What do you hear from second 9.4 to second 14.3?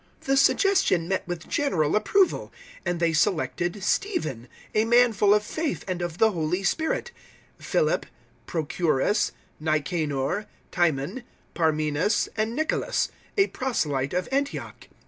Nicanor, Timon, Parmenas, and Nicolas, a proselyte of